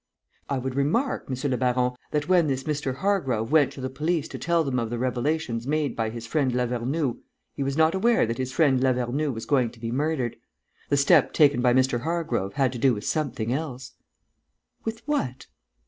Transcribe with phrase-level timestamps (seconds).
[0.49, 2.95] "I would remark, monsieur le baron, that when this Mr.
[2.95, 6.51] Hargrove went to the police to tell them of the revelations made by his friend
[6.51, 7.19] Lavernoux,
[7.53, 10.37] he was not aware that his friend Lavernoux was going to be murdered.
[10.89, 13.91] The step taken by Mr Hargrove had to do with something else...."
[14.83, 15.45] "With what?"